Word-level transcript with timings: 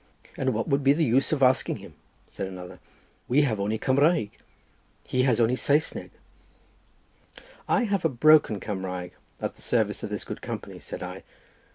"And 0.35 0.55
what 0.55 0.67
would 0.67 0.83
be 0.83 0.93
the 0.93 1.05
use 1.05 1.31
of 1.31 1.43
asking 1.43 1.75
him?" 1.77 1.93
said 2.27 2.47
another, 2.47 2.79
"we 3.27 3.43
have 3.43 3.59
only 3.59 3.77
Cumraeg, 3.77 4.31
and 4.31 4.31
he 5.05 5.21
has 5.29 5.39
only 5.39 5.53
Saesneg." 5.55 6.09
"I 7.67 7.83
have 7.83 8.03
a 8.03 8.07
little 8.07 8.17
broken 8.17 8.59
Cumraeg, 8.59 9.11
at 9.41 9.55
the 9.55 9.61
service 9.61 10.01
of 10.01 10.09
this 10.09 10.25
good 10.25 10.41
company," 10.41 10.79
said 10.79 11.03
I. 11.03 11.21